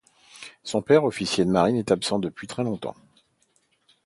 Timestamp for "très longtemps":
2.47-2.95